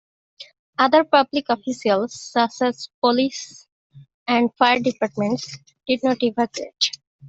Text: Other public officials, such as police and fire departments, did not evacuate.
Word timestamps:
Other 0.79 1.03
public 1.03 1.45
officials, 1.49 2.19
such 2.19 2.53
as 2.63 2.89
police 3.01 3.67
and 4.27 4.49
fire 4.57 4.79
departments, 4.79 5.59
did 5.87 5.99
not 6.01 6.23
evacuate. 6.23 6.97